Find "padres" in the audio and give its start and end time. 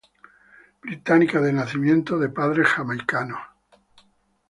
2.29-2.65